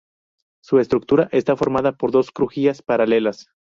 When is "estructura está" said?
0.79-1.55